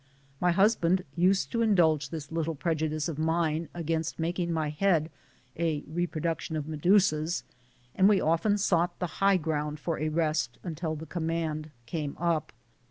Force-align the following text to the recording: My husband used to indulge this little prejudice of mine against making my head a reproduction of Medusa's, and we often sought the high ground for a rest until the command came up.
My 0.39 0.51
husband 0.51 1.03
used 1.15 1.51
to 1.51 1.61
indulge 1.61 2.09
this 2.09 2.31
little 2.31 2.55
prejudice 2.55 3.07
of 3.07 3.19
mine 3.19 3.69
against 3.71 4.17
making 4.17 4.51
my 4.51 4.71
head 4.71 5.11
a 5.59 5.83
reproduction 5.85 6.55
of 6.55 6.67
Medusa's, 6.67 7.43
and 7.93 8.09
we 8.09 8.19
often 8.19 8.57
sought 8.57 8.97
the 8.97 9.05
high 9.21 9.37
ground 9.37 9.79
for 9.79 9.99
a 9.99 10.09
rest 10.09 10.57
until 10.63 10.95
the 10.95 11.05
command 11.05 11.69
came 11.85 12.17
up. 12.19 12.51